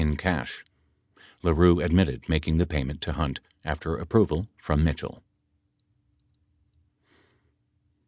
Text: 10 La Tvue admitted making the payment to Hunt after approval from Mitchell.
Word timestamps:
10 0.01 0.15
La 1.43 1.51
Tvue 1.53 1.85
admitted 1.85 2.27
making 2.27 2.57
the 2.57 2.65
payment 2.65 3.01
to 3.01 3.13
Hunt 3.13 3.39
after 3.63 3.97
approval 3.97 4.47
from 4.57 4.83
Mitchell. 4.83 5.21